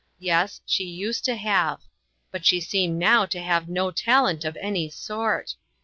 [0.17, 1.81] Yes, she used to have;
[2.31, 5.53] but she seemed now to have no talent of any sort.